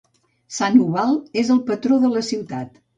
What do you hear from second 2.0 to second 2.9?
de la ciutat.